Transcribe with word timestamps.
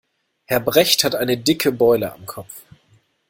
Herr 0.45 0.59
Brecht 0.59 1.03
hat 1.03 1.13
eine 1.13 1.37
dicke 1.37 1.71
Beule 1.71 2.11
am 2.11 2.25
Kopf. 2.25 2.63